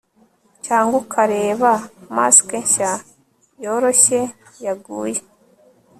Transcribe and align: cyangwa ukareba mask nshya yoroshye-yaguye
cyangwa 0.65 0.95
ukareba 1.03 1.71
mask 2.15 2.47
nshya 2.63 2.91
yoroshye-yaguye 3.63 5.19